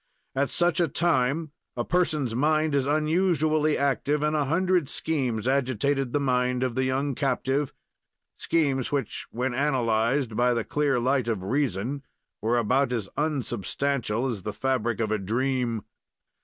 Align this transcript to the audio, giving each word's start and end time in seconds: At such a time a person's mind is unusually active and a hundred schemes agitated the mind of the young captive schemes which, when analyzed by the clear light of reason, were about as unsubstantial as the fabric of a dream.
At 0.35 0.49
such 0.49 0.79
a 0.79 0.87
time 0.87 1.51
a 1.77 1.85
person's 1.85 2.33
mind 2.33 2.73
is 2.73 2.87
unusually 2.87 3.77
active 3.77 4.23
and 4.23 4.35
a 4.35 4.45
hundred 4.45 4.89
schemes 4.89 5.47
agitated 5.47 6.11
the 6.11 6.19
mind 6.19 6.63
of 6.63 6.73
the 6.73 6.85
young 6.85 7.13
captive 7.13 7.71
schemes 8.35 8.91
which, 8.91 9.27
when 9.29 9.53
analyzed 9.53 10.35
by 10.35 10.55
the 10.55 10.63
clear 10.63 10.99
light 10.99 11.27
of 11.27 11.43
reason, 11.43 12.01
were 12.41 12.57
about 12.57 12.91
as 12.91 13.09
unsubstantial 13.15 14.25
as 14.25 14.41
the 14.41 14.53
fabric 14.53 14.99
of 14.99 15.11
a 15.11 15.19
dream. 15.19 15.83